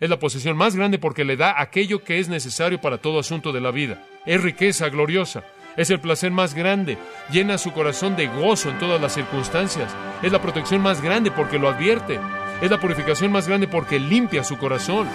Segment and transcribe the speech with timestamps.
[0.00, 3.52] Es la posesión más grande porque le da aquello que es necesario para todo asunto
[3.52, 4.02] de la vida.
[4.24, 5.44] Es riqueza gloriosa.
[5.76, 6.96] Es el placer más grande.
[7.30, 9.94] Llena su corazón de gozo en todas las circunstancias.
[10.22, 12.18] Es la protección más grande porque lo advierte.
[12.62, 15.06] Es la purificación más grande porque limpia su corazón.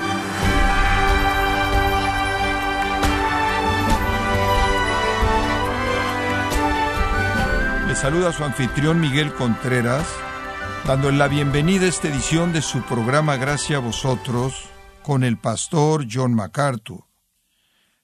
[7.88, 10.06] Le saluda su anfitrión Miguel Contreras,
[10.86, 14.74] dando la bienvenida a esta edición de su programa Gracias a vosotros
[15.06, 17.03] con el pastor John MacArthur.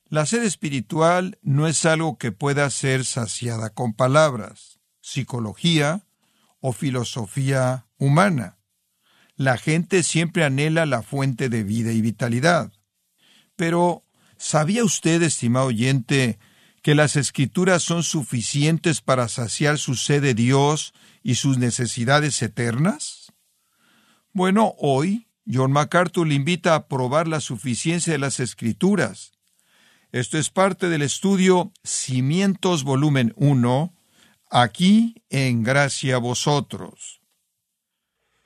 [0.08, 6.06] La sed espiritual no es algo que pueda ser saciada con palabras, psicología
[6.60, 8.60] o filosofía humana.
[9.36, 12.72] La gente siempre anhela la fuente de vida y vitalidad.
[13.56, 14.06] Pero,
[14.38, 16.38] ¿sabía usted, estimado oyente,
[16.84, 20.94] que las escrituras son suficientes para saciar su sed de Dios
[21.24, 23.34] y sus necesidades eternas?
[24.34, 29.34] Bueno, hoy John MacArthur le invita a probar la suficiencia de las escrituras.
[30.12, 33.94] Esto es parte del estudio Cimientos volumen 1,
[34.50, 37.22] aquí en Gracia a vosotros.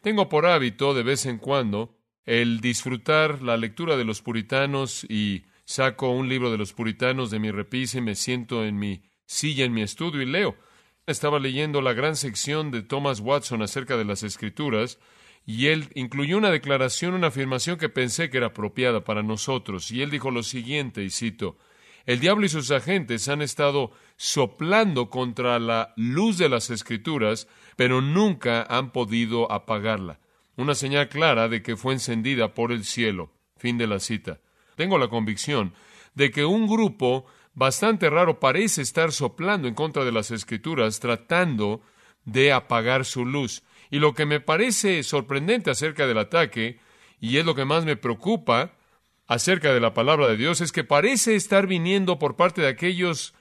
[0.02, 5.45] Tengo por hábito de vez en cuando el disfrutar la lectura de los puritanos y
[5.66, 9.66] saco un libro de los puritanos de mi repisa y me siento en mi silla
[9.66, 10.56] en mi estudio y leo.
[11.08, 15.00] Estaba leyendo la gran sección de Thomas Watson acerca de las escrituras
[15.45, 19.91] y él incluyó una declaración, una afirmación que pensé que era apropiada para nosotros.
[19.91, 21.57] Y él dijo lo siguiente, y cito,
[22.05, 28.01] el diablo y sus agentes han estado soplando contra la luz de las escrituras, pero
[28.01, 30.19] nunca han podido apagarla.
[30.55, 33.31] Una señal clara de que fue encendida por el cielo.
[33.57, 34.39] Fin de la cita.
[34.75, 35.73] Tengo la convicción
[36.13, 41.81] de que un grupo bastante raro parece estar soplando en contra de las escrituras, tratando
[42.23, 43.63] de apagar su luz.
[43.91, 46.80] Y lo que me parece sorprendente acerca del ataque,
[47.19, 48.73] y es lo que más me preocupa
[49.28, 53.33] acerca de la palabra de Dios, es que parece estar viniendo por parte de aquellos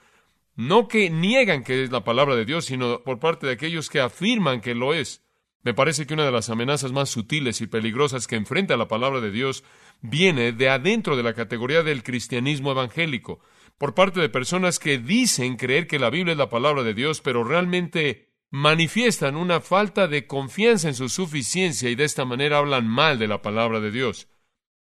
[0.55, 3.99] no que niegan que es la palabra de Dios, sino por parte de aquellos que
[3.99, 5.21] afirman que lo es.
[5.63, 9.19] Me parece que una de las amenazas más sutiles y peligrosas que enfrenta la palabra
[9.19, 9.63] de Dios
[10.01, 13.39] viene de adentro de la categoría del cristianismo evangélico,
[13.77, 17.19] por parte de personas que dicen creer que la Biblia es la palabra de Dios,
[17.19, 22.87] pero realmente manifiestan una falta de confianza en su suficiencia y de esta manera hablan
[22.87, 24.29] mal de la palabra de Dios.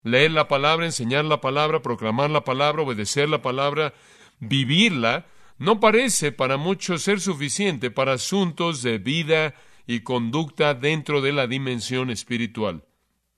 [0.03, 3.95] Leer la palabra, enseñar la palabra, proclamar la palabra, obedecer la palabra,
[4.41, 5.25] vivirla,
[5.57, 9.55] no parece para muchos ser suficiente para asuntos de vida
[9.87, 12.85] y conducta dentro de la dimensión espiritual.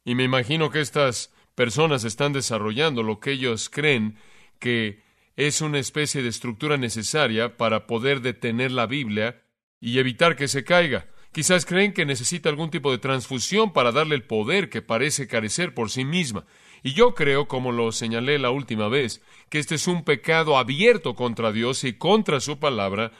[0.05, 4.17] Y me imagino que estas personas están desarrollando lo que ellos creen
[4.59, 5.01] que
[5.37, 9.44] es una especie de estructura necesaria para poder detener la Biblia
[9.85, 11.09] y evitar que se caiga.
[11.31, 15.75] Quizás creen que necesita algún tipo de transfusión para darle el poder que parece carecer
[15.75, 16.47] por sí misma.
[16.83, 21.15] Y yo creo, como lo señalé la última vez, que este es un pecado abierto
[21.15, 23.13] contra Dios y contra su palabra,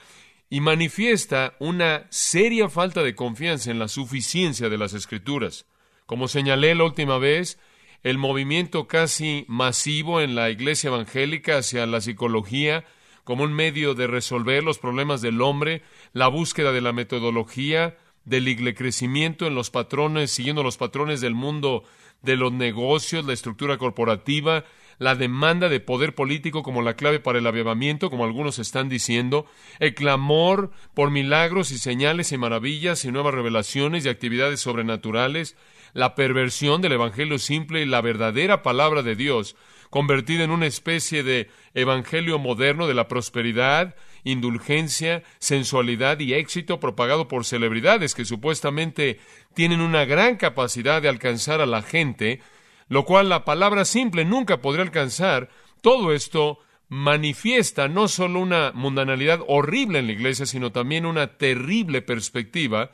[0.49, 5.67] y manifiesta una seria falta de confianza en la suficiencia de las Escrituras.
[6.07, 7.59] Como señalé la última vez,
[8.01, 12.85] el movimiento casi masivo en la iglesia evangélica hacia la psicología
[13.25, 15.81] como un medio de resolver los problemas del hombre,
[16.15, 21.83] la búsqueda de la metodología, del crecimiento en los patrones, siguiendo los patrones del mundo
[22.21, 24.63] de los negocios, la estructura corporativa,
[24.97, 29.45] la demanda de poder político como la clave para el avivamiento, como algunos están diciendo,
[29.79, 35.57] el clamor por milagros y señales y maravillas y nuevas revelaciones y actividades sobrenaturales,
[35.91, 39.57] la perversión del Evangelio simple y la verdadera palabra de Dios,
[39.89, 47.29] convertida en una especie de evangelio moderno de la prosperidad, indulgencia, sensualidad y éxito propagado
[47.29, 49.21] por celebridades que supuestamente
[49.53, 52.41] tienen una gran capacidad de alcanzar a la gente,
[52.89, 55.49] lo cual la palabra simple nunca podría alcanzar,
[55.81, 56.59] todo esto
[56.89, 62.91] manifiesta no solo una mundanalidad horrible en la iglesia, sino también una terrible perspectiva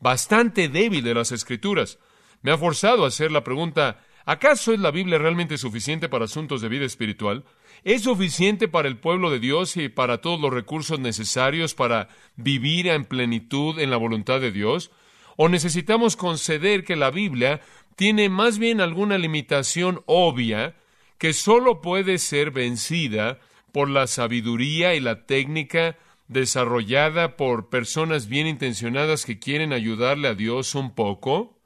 [0.00, 1.98] bastante débil de las escrituras.
[2.42, 6.60] Me ha forzado a hacer la pregunta ¿Acaso es la Biblia realmente suficiente para asuntos
[6.60, 7.44] de vida espiritual?
[7.82, 12.88] ¿Es suficiente para el pueblo de Dios y para todos los recursos necesarios para vivir
[12.88, 14.90] en plenitud en la voluntad de Dios?
[15.36, 17.62] ¿O necesitamos conceder que la Biblia
[17.96, 20.76] tiene más bien alguna limitación obvia
[21.16, 23.38] que sólo puede ser vencida
[23.72, 25.96] por la sabiduría y la técnica
[26.28, 31.58] desarrollada por personas bien intencionadas que quieren ayudarle a Dios un poco?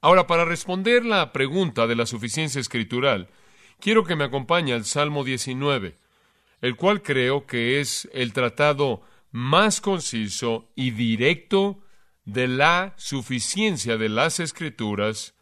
[0.00, 3.28] Ahora, para responder la pregunta de la suficiencia escritural,
[3.80, 5.96] quiero que me acompañe al Salmo 19,
[6.60, 11.82] el cual creo que es el tratado más conciso y directo
[12.24, 15.34] de la suficiencia de las escrituras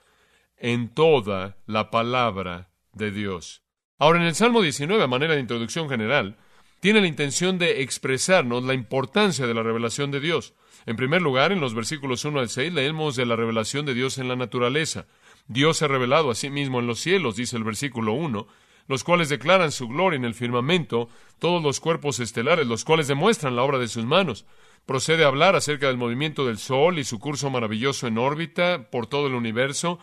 [0.57, 3.63] en toda la palabra de Dios.
[3.99, 6.37] Ahora, en el Salmo 19, a manera de introducción general,
[6.81, 10.55] tiene la intención de expresarnos la importancia de la revelación de Dios.
[10.87, 14.19] En primer lugar, en los versículos 1 al 6 leemos de la revelación de Dios
[14.19, 15.07] en la naturaleza.
[15.49, 18.47] Dios se ha revelado a sí mismo en los cielos, dice el versículo 1,
[18.87, 21.09] los cuales declaran su gloria en el firmamento,
[21.39, 24.47] todos los cuerpos estelares, los cuales demuestran la obra de sus manos.
[24.87, 29.07] Procede a hablar acerca del movimiento del Sol y su curso maravilloso en órbita por
[29.07, 29.99] todo el universo.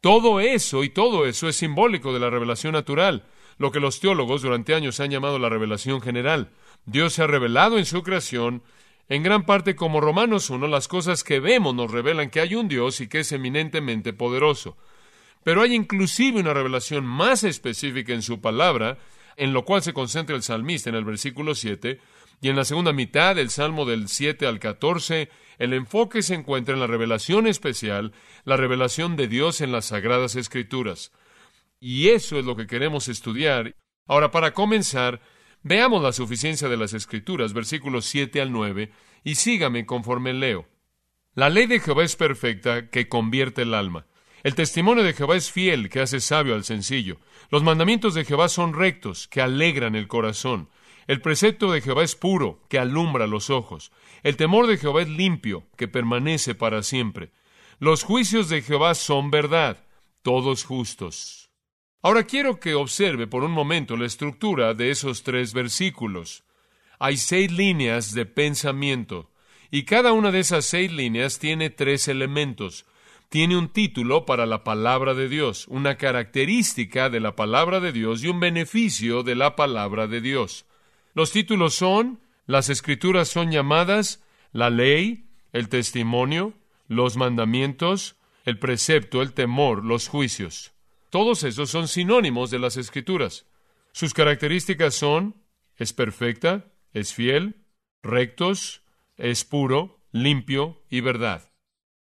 [0.00, 3.24] Todo eso y todo eso es simbólico de la revelación natural
[3.58, 6.50] lo que los teólogos durante años han llamado la revelación general.
[6.86, 8.62] Dios se ha revelado en su creación,
[9.08, 12.68] en gran parte como Romanos 1, las cosas que vemos nos revelan que hay un
[12.68, 14.76] Dios y que es eminentemente poderoso.
[15.42, 18.98] Pero hay inclusive una revelación más específica en su palabra,
[19.36, 22.00] en lo cual se concentra el salmista en el versículo 7,
[22.40, 25.28] y en la segunda mitad del Salmo del 7 al 14,
[25.58, 28.12] el enfoque se encuentra en la revelación especial,
[28.44, 31.12] la revelación de Dios en las Sagradas Escrituras.
[31.78, 33.76] Y eso es lo que queremos estudiar.
[34.06, 35.20] Ahora, para comenzar,
[35.64, 38.92] veamos la suficiencia de las Escrituras, versículos 7 al 9,
[39.24, 40.68] y sígame conforme leo.
[41.34, 44.06] La ley de Jehová es perfecta, que convierte el alma.
[44.44, 47.18] El testimonio de Jehová es fiel, que hace sabio al sencillo.
[47.50, 50.68] Los mandamientos de Jehová son rectos, que alegran el corazón.
[51.06, 53.90] El precepto de Jehová es puro, que alumbra los ojos.
[54.22, 57.32] El temor de Jehová es limpio, que permanece para siempre.
[57.78, 59.84] Los juicios de Jehová son verdad,
[60.22, 61.43] todos justos.
[62.04, 66.44] Ahora quiero que observe por un momento la estructura de esos tres versículos.
[66.98, 69.30] Hay seis líneas de pensamiento
[69.70, 72.84] y cada una de esas seis líneas tiene tres elementos.
[73.30, 78.22] Tiene un título para la palabra de Dios, una característica de la palabra de Dios
[78.22, 80.66] y un beneficio de la palabra de Dios.
[81.14, 84.22] Los títulos son, las escrituras son llamadas
[84.52, 85.24] la ley,
[85.54, 86.52] el testimonio,
[86.86, 90.73] los mandamientos, el precepto, el temor, los juicios.
[91.14, 93.46] Todos esos son sinónimos de las escrituras.
[93.92, 95.36] Sus características son
[95.76, 97.54] es perfecta, es fiel,
[98.02, 98.82] rectos,
[99.16, 101.52] es puro, limpio y verdad.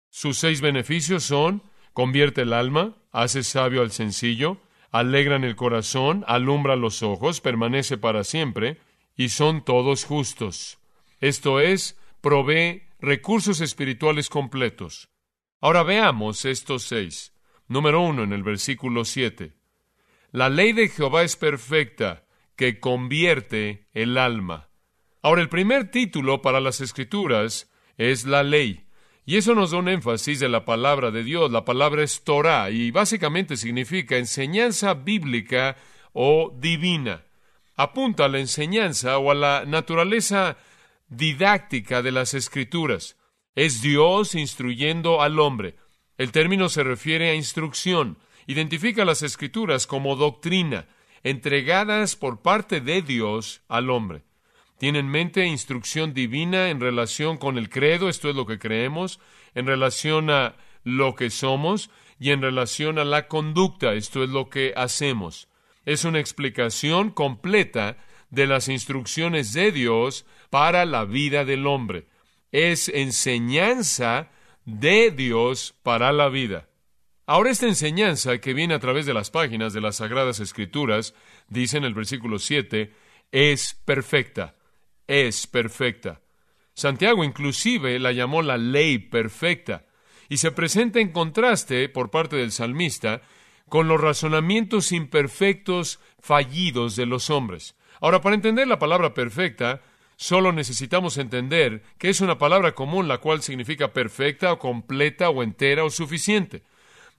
[0.10, 1.62] Sus seis beneficios son
[1.94, 4.58] convierte el alma, hace sabio al sencillo,
[4.90, 8.80] alegran el corazón, alumbra los ojos, permanece para siempre,
[9.16, 10.80] y son todos justos.
[11.20, 15.08] Esto es, provee recursos espirituales completos.
[15.62, 17.33] Ahora veamos estos seis.
[17.74, 19.52] Número uno, en el versículo 7.
[20.32, 22.24] La ley de Jehová es perfecta,
[22.56, 24.70] que convierte el alma.
[25.24, 28.86] Ahora, el primer título para las escrituras es la ley.
[29.26, 31.52] Y eso nos da un énfasis de la palabra de Dios.
[31.52, 35.76] La palabra es Torah y básicamente significa enseñanza bíblica
[36.12, 37.24] o divina.
[37.76, 40.58] Apunta a la enseñanza o a la naturaleza
[41.08, 43.18] didáctica de las escrituras.
[43.56, 45.74] Es Dios instruyendo al hombre.
[46.18, 50.88] El término se refiere a instrucción, identifica las escrituras como doctrina,
[51.24, 54.24] entregadas por parte de Dios al hombre.
[54.78, 59.20] Tiene en mente instrucción divina en relación con el credo, esto es lo que creemos,
[59.56, 61.90] en relación a lo que somos
[62.20, 65.48] y en relación a la conducta, esto es lo que hacemos.
[65.86, 67.98] Es una explicación completa
[68.30, 72.08] de las instrucciones de Dios para la vida del hombre.
[72.52, 74.30] Es enseñanza
[74.66, 76.68] de Dios para la vida.
[77.26, 81.14] Ahora esta enseñanza que viene a través de las páginas de las Sagradas Escrituras,
[81.48, 82.94] dice en el versículo 7,
[83.32, 84.56] es perfecta,
[85.08, 86.22] es perfecta.
[86.74, 89.86] Santiago inclusive la llamó la ley perfecta
[90.28, 93.22] y se presenta en contraste por parte del salmista
[93.70, 97.76] con los razonamientos imperfectos fallidos de los hombres.
[98.02, 99.82] Ahora, para entender la palabra perfecta,
[100.24, 105.44] Solo necesitamos entender que es una palabra común la cual significa perfecta o completa o
[105.44, 106.64] entera o suficiente.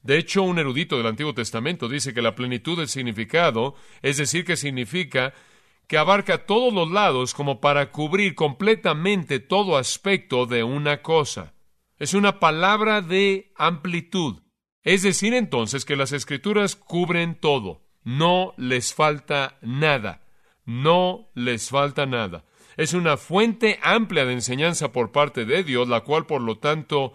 [0.02, 4.46] De hecho, un erudito del Antiguo Testamento dice que la plenitud del significado, es decir,
[4.46, 5.34] que significa
[5.86, 11.52] que abarca todos los lados como para cubrir completamente todo aspecto de una cosa.
[11.98, 14.40] Es una palabra de amplitud.
[14.82, 17.82] Es decir, entonces que las escrituras cubren todo.
[18.02, 20.22] No les falta nada.
[20.64, 22.46] No les falta nada
[22.76, 27.14] es una fuente amplia de enseñanza por parte de Dios, la cual, por lo tanto,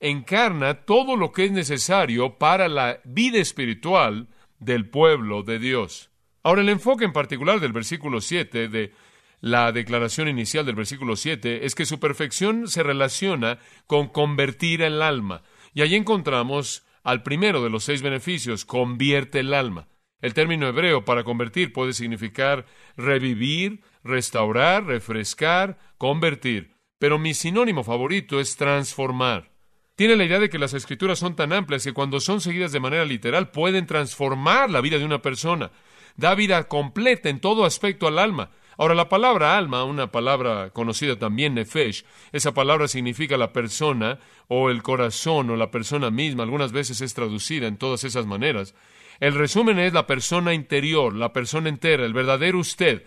[0.00, 4.28] encarna todo lo que es necesario para la vida espiritual
[4.58, 6.10] del pueblo de Dios.
[6.42, 8.92] Ahora, el enfoque en particular del versículo 7 de
[9.40, 15.02] la declaración inicial del versículo 7 es que su perfección se relaciona con convertir el
[15.02, 15.42] alma.
[15.74, 19.88] Y ahí encontramos al primero de los seis beneficios, convierte el alma.
[20.20, 22.66] El término hebreo para convertir puede significar
[22.96, 26.74] revivir, restaurar, refrescar, convertir.
[26.98, 29.50] Pero mi sinónimo favorito es transformar.
[29.96, 32.80] Tiene la idea de que las escrituras son tan amplias que cuando son seguidas de
[32.80, 35.70] manera literal pueden transformar la vida de una persona.
[36.16, 38.50] Da vida completa en todo aspecto al alma.
[38.80, 42.02] Ahora, la palabra alma, una palabra conocida también nefesh,
[42.32, 47.12] esa palabra significa la persona o el corazón o la persona misma, algunas veces es
[47.12, 48.74] traducida en todas esas maneras.
[49.18, 53.04] El resumen es la persona interior, la persona entera, el verdadero usted.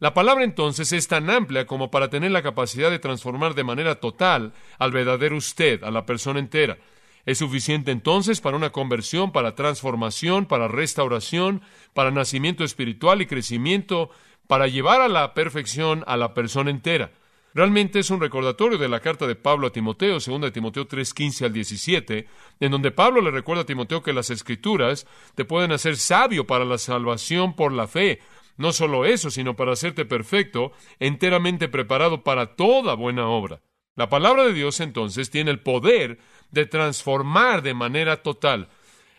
[0.00, 3.96] La palabra entonces es tan amplia como para tener la capacidad de transformar de manera
[3.96, 6.78] total al verdadero usted, a la persona entera.
[7.26, 11.62] Es suficiente entonces para una conversión, para transformación, para restauración,
[11.94, 14.10] para nacimiento espiritual y crecimiento,
[14.46, 17.10] para llevar a la perfección a la persona entera.
[17.54, 21.14] Realmente es un recordatorio de la carta de Pablo a Timoteo, 2 de Timoteo 3,
[21.14, 22.26] 15 al 17,
[22.58, 26.64] en donde Pablo le recuerda a Timoteo que las escrituras te pueden hacer sabio para
[26.64, 28.20] la salvación por la fe.
[28.56, 33.60] No solo eso, sino para hacerte perfecto, enteramente preparado para toda buena obra.
[33.96, 36.18] La palabra de Dios entonces tiene el poder
[36.50, 38.68] de transformar de manera total.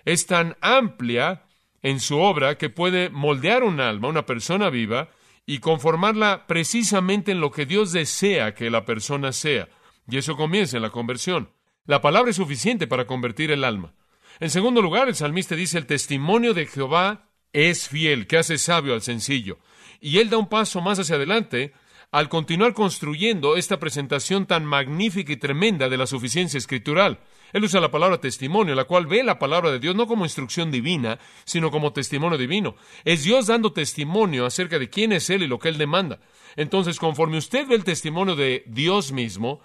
[0.03, 1.43] Es tan amplia
[1.81, 5.09] en su obra que puede moldear un alma, una persona viva,
[5.45, 9.69] y conformarla precisamente en lo que Dios desea que la persona sea.
[10.09, 11.51] Y eso comienza en la conversión.
[11.85, 13.93] La palabra es suficiente para convertir el alma.
[14.39, 17.24] En segundo lugar, el salmista dice, el testimonio de Jehová
[17.55, 19.59] es fiel, que hace sabio al sencillo.
[20.01, 21.71] Y él da un paso más hacia adelante
[22.11, 27.19] al continuar construyendo esta presentación tan magnífica y tremenda de la suficiencia escritural.
[27.53, 30.69] Él usa la palabra testimonio, la cual ve la palabra de Dios no como instrucción
[30.69, 32.75] divina, sino como testimonio divino.
[33.05, 36.19] Es Dios dando testimonio acerca de quién es Él y lo que Él demanda.
[36.57, 39.61] Entonces, conforme usted ve el testimonio de Dios mismo,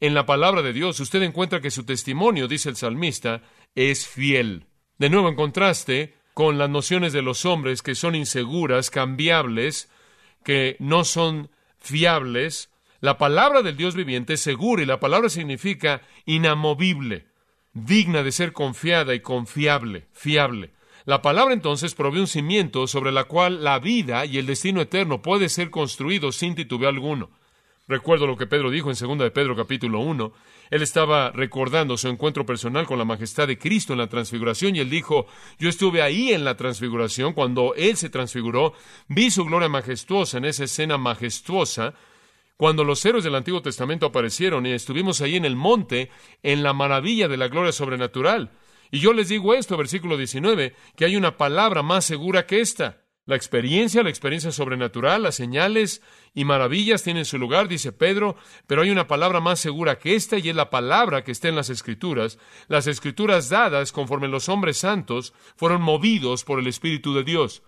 [0.00, 3.42] en la palabra de Dios, usted encuentra que su testimonio, dice el salmista,
[3.74, 4.64] es fiel.
[4.98, 9.88] De nuevo, en contraste con las nociones de los hombres que son inseguras, cambiables,
[10.44, 11.48] que no son
[11.78, 17.26] fiables, la palabra del Dios viviente es segura y la palabra significa inamovible
[17.74, 20.70] digna de ser confiada y confiable, fiable.
[21.04, 25.20] La palabra entonces provee un cimiento sobre la cual la vida y el destino eterno
[25.20, 27.30] puede ser construido sin titubeo alguno.
[27.86, 30.32] Recuerdo lo que Pedro dijo en 2 de Pedro capítulo 1.
[30.74, 34.80] Él estaba recordando su encuentro personal con la majestad de Cristo en la transfiguración y
[34.80, 38.72] él dijo, yo estuve ahí en la transfiguración cuando él se transfiguró,
[39.06, 41.94] vi su gloria majestuosa en esa escena majestuosa
[42.56, 46.10] cuando los héroes del Antiguo Testamento aparecieron y estuvimos ahí en el monte,
[46.42, 48.50] en la maravilla de la gloria sobrenatural.
[48.90, 53.03] Y yo les digo esto, versículo 19, que hay una palabra más segura que esta.
[53.26, 56.02] La experiencia, la experiencia sobrenatural, las señales
[56.34, 60.36] y maravillas tienen su lugar, dice Pedro, pero hay una palabra más segura que esta
[60.36, 62.38] y es la palabra que está en las Escrituras,
[62.68, 67.62] las Escrituras dadas conforme los hombres santos fueron movidos por el Espíritu de Dios.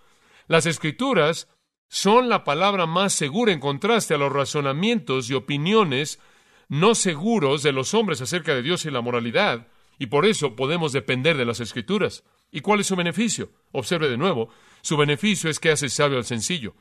[0.46, 1.48] Las Escrituras
[1.88, 6.20] son la palabra más segura en contraste a los razonamientos y opiniones
[6.68, 10.92] no seguros de los hombres acerca de Dios y la moralidad, y por eso podemos
[10.92, 12.24] depender de las escrituras.
[12.50, 13.50] ¿Y cuál es su beneficio?
[13.72, 14.50] Observe de nuevo,
[14.86, 16.76] su beneficio es que hace sabio al sencillo.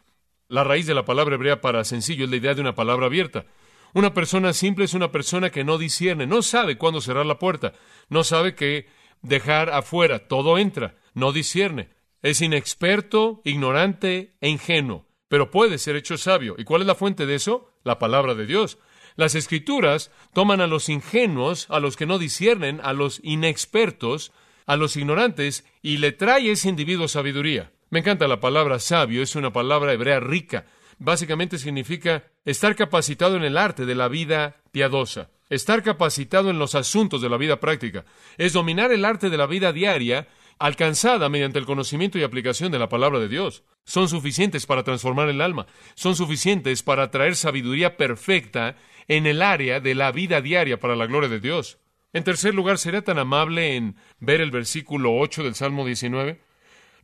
[0.47, 3.47] La raíz de la palabra hebrea para sencillo es la idea de una palabra abierta.
[3.95, 7.73] Una persona simple es una persona que no discierne, no sabe cuándo cerrar la puerta,
[8.09, 8.85] no sabe qué
[9.23, 11.89] dejar afuera, todo entra, no discierne.
[12.21, 16.53] Es inexperto, ignorante e ingenuo, pero puede ser hecho sabio.
[16.59, 17.73] ¿Y cuál es la fuente de eso?
[17.83, 18.77] La palabra de Dios.
[19.15, 24.31] Las escrituras toman a los ingenuos, a los que no disciernen, a los inexpertos,
[24.67, 27.71] a los ignorantes, y le trae ese individuo sabiduría.
[27.95, 30.65] Me encanta la palabra sabio, es una palabra hebrea rica.
[30.99, 36.75] Básicamente significa estar capacitado en el arte de la vida piadosa, estar capacitado en los
[36.75, 38.03] asuntos de la vida práctica,
[38.37, 40.27] es dominar el arte de la vida diaria
[40.59, 43.63] alcanzada mediante el conocimiento y aplicación de la palabra de Dios.
[43.85, 48.75] Son suficientes para transformar el alma, son suficientes para traer sabiduría perfecta
[49.07, 51.77] en el área de la vida diaria para la gloria de Dios.
[52.11, 56.41] En tercer lugar, ¿será tan amable en ver el versículo 8 del Salmo 19?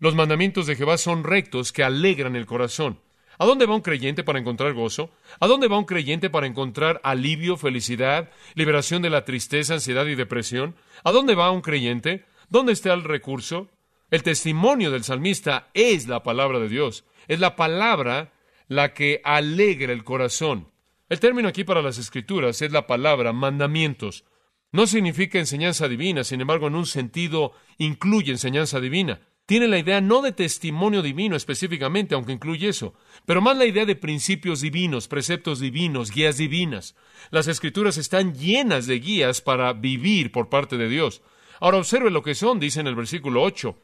[0.01, 2.97] Los mandamientos de Jehová son rectos que alegran el corazón.
[3.37, 5.11] ¿A dónde va un creyente para encontrar gozo?
[5.39, 10.15] ¿A dónde va un creyente para encontrar alivio, felicidad, liberación de la tristeza, ansiedad y
[10.15, 10.73] depresión?
[11.03, 12.25] ¿A dónde va un creyente?
[12.49, 13.69] ¿Dónde está el recurso?
[14.09, 17.05] El testimonio del salmista es la palabra de Dios.
[17.27, 18.33] Es la palabra
[18.67, 20.69] la que alegra el corazón.
[21.09, 24.25] El término aquí para las escrituras es la palabra mandamientos.
[24.71, 29.21] No significa enseñanza divina, sin embargo, en un sentido incluye enseñanza divina.
[29.45, 32.93] Tiene la idea no de testimonio divino específicamente, aunque incluye eso,
[33.25, 36.95] pero más la idea de principios divinos, preceptos divinos, guías divinas.
[37.31, 41.21] Las escrituras están llenas de guías para vivir por parte de Dios.
[41.59, 43.77] Ahora observe lo que son, dice en el versículo 8.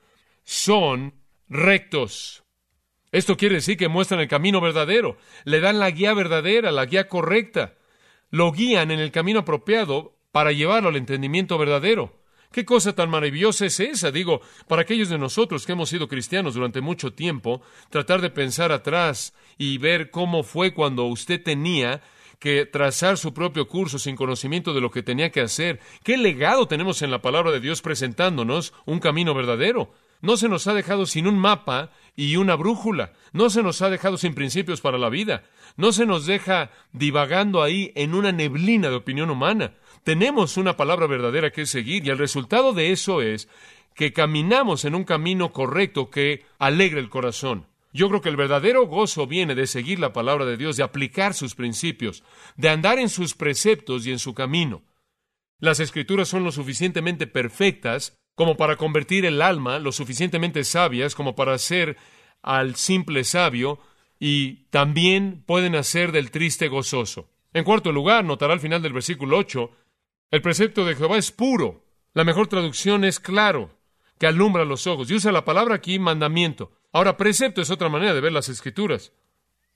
[0.44, 1.14] Son
[1.50, 2.44] rectos.
[3.12, 7.08] Esto quiere decir que muestran el camino verdadero, le dan la guía verdadera, la guía
[7.08, 7.76] correcta,
[8.30, 12.14] lo guían en el camino apropiado para llevarlo al entendimiento verdadero.
[12.58, 14.10] ¿Qué cosa tan maravillosa es esa?
[14.10, 17.62] Digo, para aquellos de nosotros que hemos sido cristianos durante mucho tiempo,
[17.92, 22.02] tratar de pensar atrás y ver cómo fue cuando usted tenía
[22.40, 25.80] que trazar su propio curso sin conocimiento de lo que tenía que hacer.
[26.04, 29.94] ¿Qué legado tenemos en la palabra de Dios presentándonos un camino verdadero?
[30.22, 33.14] No se nos ha dejado sin un mapa y una brújula.
[33.34, 35.44] No se nos ha dejado sin principios para la vida.
[35.76, 39.74] No se nos deja divagando ahí en una neblina de opinión humana.
[40.08, 43.50] Tenemos una palabra verdadera que seguir y el resultado de eso es
[43.94, 47.68] que caminamos en un camino correcto que alegre el corazón.
[47.92, 51.34] Yo creo que el verdadero gozo viene de seguir la palabra de Dios, de aplicar
[51.34, 52.24] sus principios,
[52.56, 54.82] de andar en sus preceptos y en su camino.
[55.60, 61.36] Las escrituras son lo suficientemente perfectas como para convertir el alma, lo suficientemente sabias como
[61.36, 61.98] para hacer
[62.42, 63.82] al simple sabio
[64.22, 67.28] y también pueden hacer del triste gozoso.
[67.52, 69.70] En cuarto lugar, notará al final del versículo 8,
[70.32, 71.84] el precepto de Jehová es puro.
[72.14, 73.72] La mejor traducción es claro,
[74.18, 75.10] que alumbra los ojos.
[75.10, 76.72] Y usa la palabra aquí mandamiento.
[76.92, 79.14] Ahora, precepto es otra manera de ver las escrituras.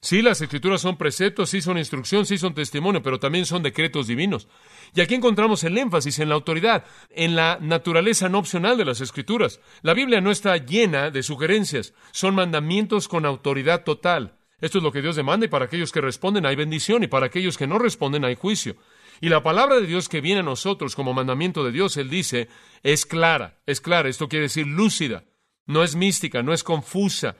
[0.03, 4.07] Sí, las escrituras son preceptos, sí son instrucción, sí son testimonio, pero también son decretos
[4.07, 4.47] divinos.
[4.95, 8.99] Y aquí encontramos el énfasis en la autoridad, en la naturaleza no opcional de las
[8.99, 9.59] escrituras.
[9.83, 14.39] La Biblia no está llena de sugerencias, son mandamientos con autoridad total.
[14.59, 17.27] Esto es lo que Dios demanda y para aquellos que responden hay bendición y para
[17.27, 18.77] aquellos que no responden hay juicio.
[19.21, 22.49] Y la palabra de Dios que viene a nosotros como mandamiento de Dios, Él dice,
[22.83, 25.23] es clara, es clara, esto quiere decir lúcida,
[25.67, 27.37] no es mística, no es confusa,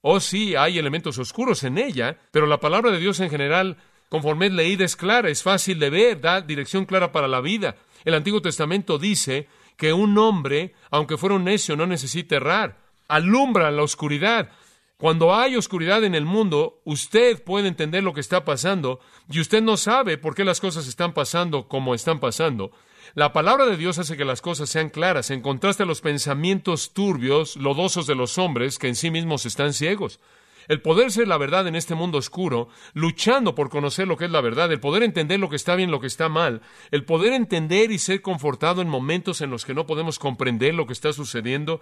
[0.00, 4.46] Oh, sí, hay elementos oscuros en ella, pero la palabra de Dios en general, conforme
[4.46, 7.76] es leída, es clara, es fácil de ver, da dirección clara para la vida.
[8.04, 12.78] El Antiguo Testamento dice que un hombre, aunque fuera un necio, no necesita errar.
[13.08, 14.50] Alumbra la oscuridad.
[14.98, 18.98] Cuando hay oscuridad en el mundo, usted puede entender lo que está pasando
[19.30, 22.72] y usted no sabe por qué las cosas están pasando como están pasando.
[23.14, 26.94] La palabra de Dios hace que las cosas sean claras, en contraste a los pensamientos
[26.94, 30.18] turbios, lodosos de los hombres que en sí mismos están ciegos.
[30.66, 34.32] El poder ser la verdad en este mundo oscuro, luchando por conocer lo que es
[34.32, 37.34] la verdad, el poder entender lo que está bien, lo que está mal, el poder
[37.34, 41.12] entender y ser confortado en momentos en los que no podemos comprender lo que está
[41.12, 41.80] sucediendo,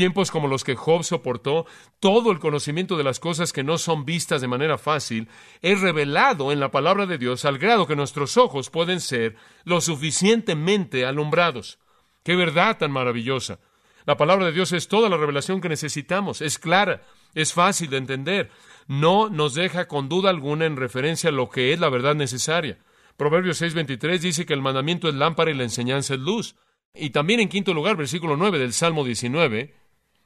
[0.00, 1.66] tiempos como los que Job soportó,
[1.98, 5.28] todo el conocimiento de las cosas que no son vistas de manera fácil
[5.60, 9.82] es revelado en la palabra de Dios al grado que nuestros ojos pueden ser lo
[9.82, 11.80] suficientemente alumbrados.
[12.22, 13.60] ¡Qué verdad tan maravillosa!
[14.06, 17.02] La palabra de Dios es toda la revelación que necesitamos, es clara,
[17.34, 18.50] es fácil de entender,
[18.86, 22.78] no nos deja con duda alguna en referencia a lo que es la verdad necesaria.
[23.18, 26.56] Proverbios 6:23 dice que el mandamiento es lámpara y la enseñanza es luz.
[26.94, 29.79] Y también en quinto lugar, versículo 9 del Salmo 19,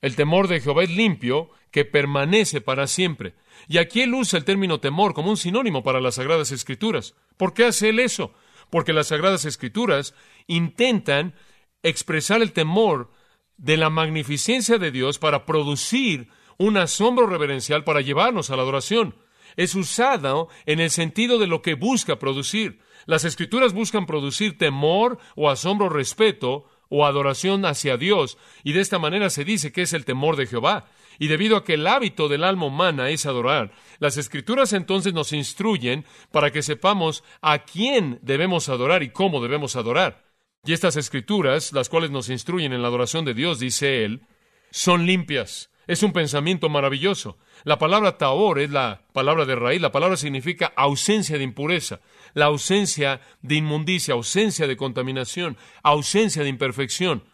[0.04, 3.32] el temor de Jehová es limpio, que permanece para siempre.
[3.68, 7.14] Y aquí él usa el término temor como un sinónimo para las Sagradas Escrituras.
[7.38, 8.34] ¿Por qué hace él eso?
[8.68, 10.14] Porque las Sagradas Escrituras
[10.46, 11.34] intentan
[11.82, 13.12] expresar el temor
[13.56, 19.14] de la magnificencia de Dios para producir un asombro reverencial para llevarnos a la adoración.
[19.56, 22.78] Es usado en el sentido de lo que busca producir.
[23.06, 28.98] Las escrituras buscan producir temor o asombro respeto o adoración hacia Dios, y de esta
[28.98, 30.86] manera se dice que es el temor de Jehová.
[31.18, 35.32] Y debido a que el hábito del alma humana es adorar, las escrituras entonces nos
[35.32, 40.24] instruyen para que sepamos a quién debemos adorar y cómo debemos adorar.
[40.64, 44.22] Y estas escrituras, las cuales nos instruyen en la adoración de Dios, dice él,
[44.70, 45.70] son limpias.
[45.86, 47.36] Es un pensamiento maravilloso.
[47.64, 49.81] La palabra taor es la palabra de raíz.
[49.81, 52.00] La palabra significa ausencia de impureza
[52.35, 57.24] la ausencia de inmundicia, ausencia de contaminación, ausencia de imperfección.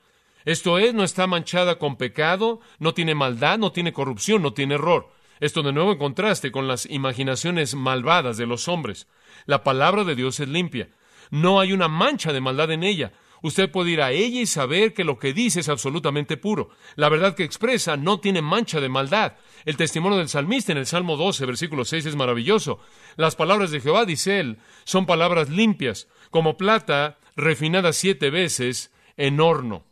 [0.44, 4.74] Esto es, no está manchada con pecado, no tiene maldad, no tiene corrupción, no tiene
[4.74, 5.10] error.
[5.40, 9.08] Esto de nuevo en contraste con las imaginaciones malvadas de los hombres.
[9.46, 10.88] La palabra de Dios es limpia.
[11.30, 13.12] No hay una mancha de maldad en ella.
[13.42, 16.70] Usted puede ir a ella y saber que lo que dice es absolutamente puro.
[16.96, 19.34] La verdad que expresa no tiene mancha de maldad.
[19.64, 22.80] El testimonio del salmista en el Salmo 12, versículo 6 es maravilloso.
[23.16, 29.40] Las palabras de Jehová, dice él, son palabras limpias, como plata refinada siete veces en
[29.40, 29.84] horno.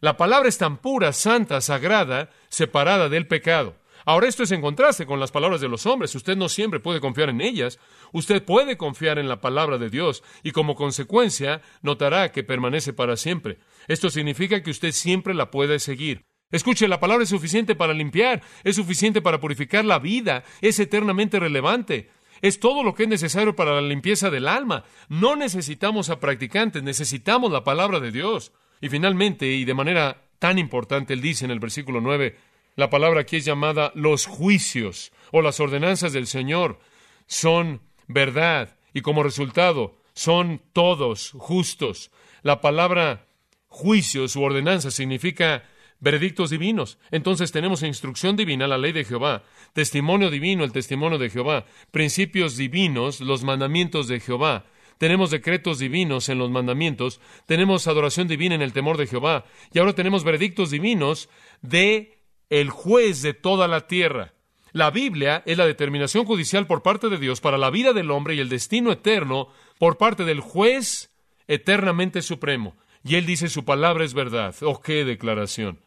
[0.00, 3.74] La palabra es tan pura, santa, sagrada, separada del pecado.
[4.08, 6.14] Ahora esto es en contraste con las palabras de los hombres.
[6.14, 7.78] Usted no siempre puede confiar en ellas.
[8.10, 13.18] Usted puede confiar en la palabra de Dios y como consecuencia notará que permanece para
[13.18, 13.58] siempre.
[13.86, 16.24] Esto significa que usted siempre la puede seguir.
[16.50, 21.38] Escuche, la palabra es suficiente para limpiar, es suficiente para purificar la vida, es eternamente
[21.38, 22.08] relevante.
[22.40, 24.84] Es todo lo que es necesario para la limpieza del alma.
[25.10, 28.52] No necesitamos a practicantes, necesitamos la palabra de Dios.
[28.80, 32.36] Y finalmente, y de manera tan importante, él dice en el versículo 9,
[32.78, 36.78] la palabra aquí es llamada los juicios o las ordenanzas del Señor.
[37.26, 42.12] Son verdad y como resultado son todos justos.
[42.42, 43.26] La palabra
[43.66, 45.64] juicios u ordenanza significa
[45.98, 46.98] veredictos divinos.
[47.10, 52.56] Entonces tenemos instrucción divina, la ley de Jehová, testimonio divino, el testimonio de Jehová, principios
[52.56, 54.66] divinos, los mandamientos de Jehová.
[54.98, 59.80] Tenemos decretos divinos en los mandamientos, tenemos adoración divina en el temor de Jehová, y
[59.80, 61.28] ahora tenemos veredictos divinos
[61.60, 62.17] de
[62.50, 64.32] el juez de toda la tierra.
[64.72, 68.34] La Biblia es la determinación judicial por parte de Dios para la vida del hombre
[68.34, 71.10] y el destino eterno por parte del juez
[71.46, 72.76] eternamente supremo.
[73.04, 74.54] Y él dice su palabra es verdad.
[74.62, 75.80] Oh, qué declaración.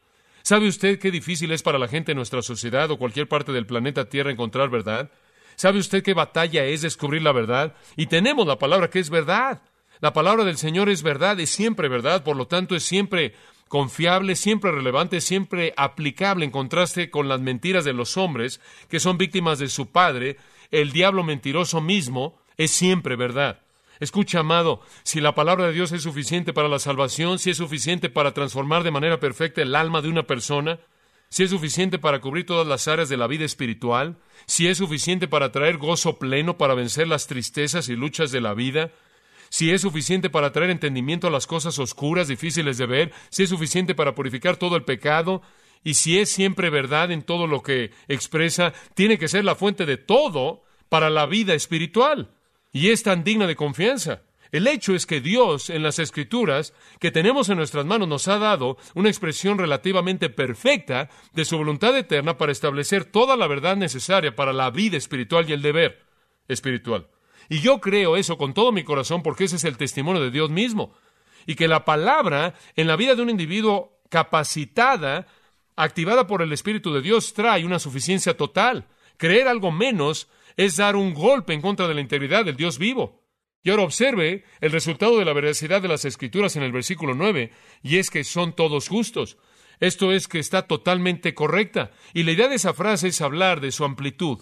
[0.44, 3.68] ¿Sabe usted qué difícil es para la gente en nuestra sociedad o cualquier parte del
[3.68, 5.12] planeta Tierra encontrar verdad?
[5.56, 7.76] ¿Sabe usted qué batalla es descubrir la verdad?
[7.96, 9.62] Y tenemos la palabra que es verdad.
[10.00, 13.36] La palabra del Señor es verdad, es siempre verdad, por lo tanto es siempre
[13.72, 19.18] confiable, siempre relevante, siempre aplicable en contraste con las mentiras de los hombres que son
[19.18, 20.36] víctimas de su padre,
[20.72, 23.62] el diablo mentiroso mismo, es siempre verdad.
[24.02, 28.10] Escucha, amado, si la palabra de Dios es suficiente para la salvación, si es suficiente
[28.10, 30.82] para transformar de manera perfecta el alma de una persona,
[31.30, 35.30] si es suficiente para cubrir todas las áreas de la vida espiritual, si es suficiente
[35.30, 38.92] para traer gozo pleno para vencer las tristezas y luchas de la vida,
[39.52, 43.50] si es suficiente para traer entendimiento a las cosas oscuras, difíciles de ver, si es
[43.50, 45.42] suficiente para purificar todo el pecado,
[45.84, 49.86] y si es siempre verdad en todo lo que expresa, tiene que ser la fuente
[49.86, 52.32] de todo para la vida espiritual
[52.72, 54.22] y es tan digna de confianza.
[54.54, 58.38] El hecho es que Dios en las escrituras que tenemos en nuestras manos nos ha
[58.38, 64.34] dado una expresión relativamente perfecta de su voluntad eterna para establecer toda la verdad necesaria
[64.34, 66.00] para la vida espiritual y el deber
[66.48, 67.08] espiritual.
[67.50, 70.50] Y yo creo eso con todo mi corazón porque ese es el testimonio de Dios
[70.50, 70.94] mismo.
[71.46, 75.28] Y que la palabra en la vida de un individuo capacitada,
[75.76, 78.88] activada por el Espíritu de Dios, trae una suficiencia total.
[79.18, 83.22] Creer algo menos es dar un golpe en contra de la integridad del Dios vivo.
[83.64, 87.52] Y ahora observe el resultado de la veracidad de las Escrituras en el versículo 9,
[87.84, 89.38] y es que son todos justos.
[89.80, 91.92] Esto es que está totalmente correcta.
[92.14, 94.40] Y la idea de esa frase es hablar de su amplitud.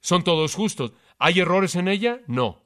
[0.00, 0.92] Son todos justos.
[1.18, 2.20] ¿Hay errores en ella?
[2.26, 2.64] No.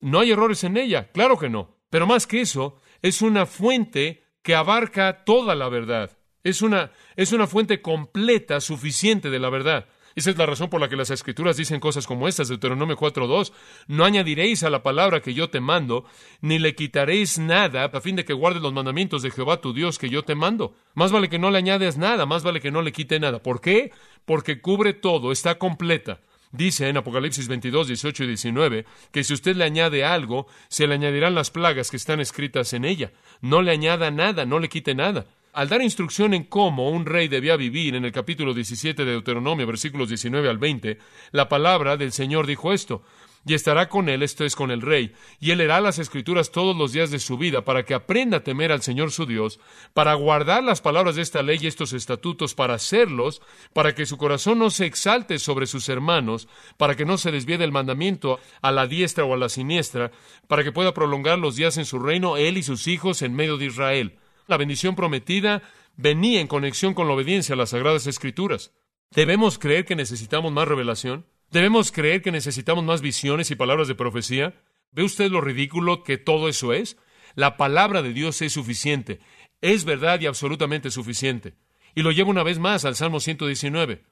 [0.00, 1.76] No hay errores en ella, claro que no.
[1.90, 6.18] Pero más que eso, es una fuente que abarca toda la verdad.
[6.42, 9.86] Es una, es una fuente completa, suficiente de la verdad.
[10.14, 13.52] Esa es la razón por la que las escrituras dicen cosas como estas, Deuteronomio 4.2,
[13.86, 16.04] no añadiréis a la palabra que yo te mando,
[16.40, 19.98] ni le quitaréis nada, a fin de que guardes los mandamientos de Jehová tu Dios
[19.98, 20.74] que yo te mando.
[20.94, 23.42] Más vale que no le añades nada, más vale que no le quite nada.
[23.42, 23.92] ¿Por qué?
[24.24, 26.20] Porque cubre todo, está completa.
[26.52, 30.94] Dice en Apocalipsis 22, 18 y 19 que si usted le añade algo, se le
[30.94, 33.10] añadirán las plagas que están escritas en ella.
[33.40, 35.24] No le añada nada, no le quite nada.
[35.54, 39.66] Al dar instrucción en cómo un rey debía vivir en el capítulo 17 de Deuteronomio,
[39.66, 40.98] versículos 19 al 20,
[41.32, 43.02] la palabra del Señor dijo esto,
[43.44, 46.76] y estará con él, esto es con el rey, y él leerá las escrituras todos
[46.76, 49.60] los días de su vida para que aprenda a temer al Señor su Dios,
[49.94, 54.16] para guardar las palabras de esta ley y estos estatutos, para hacerlos, para que su
[54.16, 58.70] corazón no se exalte sobre sus hermanos, para que no se desvíe del mandamiento a
[58.70, 60.10] la diestra o a la siniestra,
[60.48, 63.56] para que pueda prolongar los días en su reino, él y sus hijos en medio
[63.56, 65.62] de Israel la bendición prometida
[65.96, 68.72] venía en conexión con la obediencia a las Sagradas Escrituras.
[69.10, 71.26] ¿Debemos creer que necesitamos más revelación?
[71.52, 74.54] ¿Debemos creer que necesitamos más visiones y palabras de profecía?
[74.90, 76.96] ¿Ve usted lo ridículo que todo eso es?
[77.34, 79.20] La palabra de Dios es suficiente,
[79.60, 81.52] es verdad y absolutamente suficiente.
[81.94, 84.02] Y lo llevo una vez más al Salmo 119,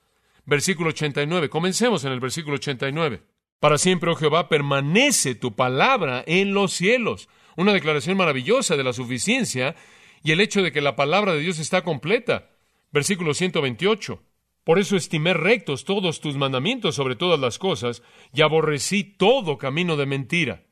[0.45, 1.49] versículo 89.
[1.49, 3.23] Comencemos en el versículo 89.
[3.59, 7.31] Para siempre, oh Jehová, permanece tu palabra en los cielos.
[7.57, 9.77] Una declaración maravillosa de la suficiencia
[10.23, 12.51] y el hecho de que la palabra de Dios está completa.
[12.93, 14.23] Versículo 128.
[14.71, 19.97] Por eso estimé rectos todos tus mandamientos sobre todas las cosas, y aborrecí todo camino
[19.97, 20.63] de mentira.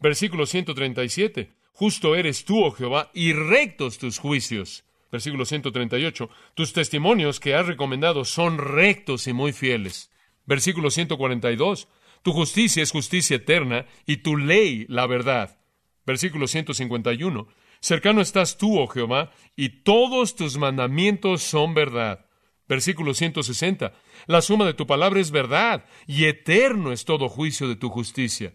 [0.00, 1.52] Versículo 137.
[1.74, 4.84] Justo eres tú, oh Jehová, y rectos tus juicios.
[5.10, 6.30] Versículo 138.
[6.54, 10.10] Tus testimonios que has recomendado son rectos y muy fieles.
[10.46, 11.88] Versículo 142.
[12.22, 15.58] Tu justicia es justicia eterna y tu ley la verdad.
[16.06, 17.48] Versículo 151.
[17.80, 22.24] Cercano estás tú, oh Jehová, y todos tus mandamientos son verdad.
[22.72, 23.92] Versículo 160.
[24.28, 28.54] La suma de tu palabra es verdad, y eterno es todo juicio de tu justicia.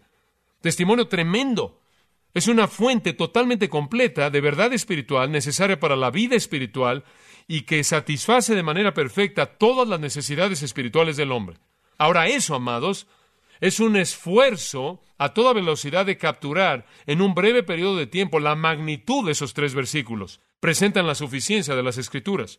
[0.60, 1.80] Testimonio tremendo.
[2.34, 7.04] Es una fuente totalmente completa de verdad espiritual necesaria para la vida espiritual
[7.46, 11.58] y que satisface de manera perfecta todas las necesidades espirituales del hombre.
[11.96, 13.06] Ahora eso, amados,
[13.60, 18.56] es un esfuerzo a toda velocidad de capturar en un breve periodo de tiempo la
[18.56, 20.40] magnitud de esos tres versículos.
[20.58, 22.58] Presentan la suficiencia de las Escrituras.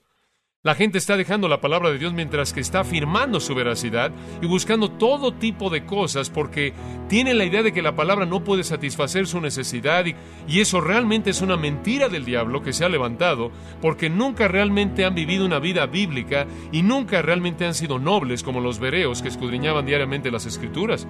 [0.61, 4.45] La gente está dejando la palabra de Dios mientras que está afirmando su veracidad y
[4.45, 6.73] buscando todo tipo de cosas porque
[7.07, 10.15] tienen la idea de que la palabra no puede satisfacer su necesidad y,
[10.49, 15.05] y, eso realmente es una mentira del diablo que se ha levantado porque nunca realmente
[15.05, 19.29] han vivido una vida bíblica y nunca realmente han sido nobles como los bereos que
[19.29, 21.07] escudriñaban diariamente las escrituras.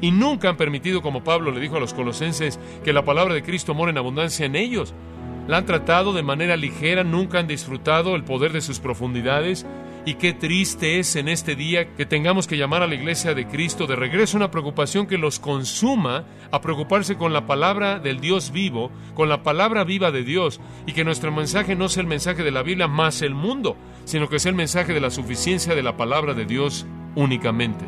[0.00, 3.42] Y nunca han permitido, como Pablo le dijo a los colosenses, que la palabra de
[3.44, 4.94] Cristo mora en abundancia en ellos
[5.50, 9.66] la han tratado de manera ligera, nunca han disfrutado el poder de sus profundidades.
[10.06, 13.48] Y qué triste es en este día que tengamos que llamar a la iglesia de
[13.48, 18.52] Cristo de regreso una preocupación que los consuma a preocuparse con la palabra del Dios
[18.52, 22.44] vivo, con la palabra viva de Dios, y que nuestro mensaje no sea el mensaje
[22.44, 25.82] de la Biblia más el mundo, sino que sea el mensaje de la suficiencia de
[25.82, 26.86] la palabra de Dios
[27.16, 27.84] únicamente.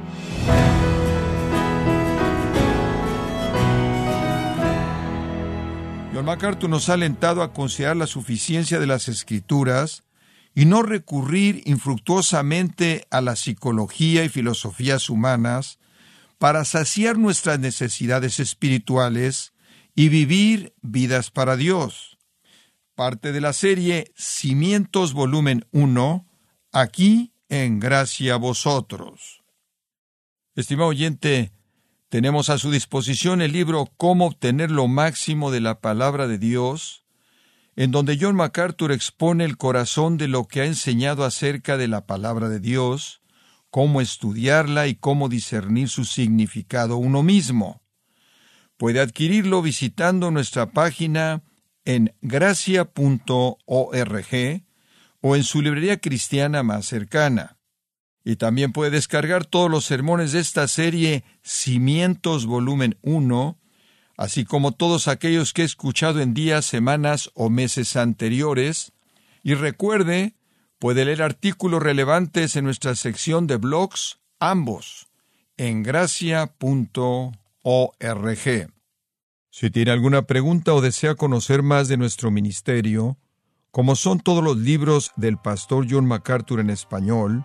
[6.22, 10.04] MacArthur nos ha alentado a considerar la suficiencia de las escrituras
[10.54, 15.78] y no recurrir infructuosamente a la psicología y filosofías humanas
[16.38, 19.52] para saciar nuestras necesidades espirituales
[19.94, 22.18] y vivir vidas para Dios.
[22.94, 26.26] Parte de la serie Cimientos volumen 1,
[26.72, 29.42] aquí en Gracia a vosotros.
[30.54, 31.52] Estimado oyente,
[32.12, 37.06] tenemos a su disposición el libro Cómo obtener lo máximo de la palabra de Dios,
[37.74, 42.04] en donde John MacArthur expone el corazón de lo que ha enseñado acerca de la
[42.04, 43.22] palabra de Dios,
[43.70, 47.80] cómo estudiarla y cómo discernir su significado uno mismo.
[48.76, 51.42] Puede adquirirlo visitando nuestra página
[51.86, 53.56] en gracia.org
[55.22, 57.56] o en su librería cristiana más cercana.
[58.24, 63.58] Y también puede descargar todos los sermones de esta serie Cimientos Volumen 1,
[64.16, 68.92] así como todos aquellos que he escuchado en días, semanas o meses anteriores.
[69.42, 70.36] Y recuerde,
[70.78, 75.08] puede leer artículos relevantes en nuestra sección de blogs, ambos,
[75.56, 76.52] en gracia.org.
[79.50, 83.18] Si tiene alguna pregunta o desea conocer más de nuestro ministerio,
[83.70, 87.44] como son todos los libros del pastor John MacArthur en español,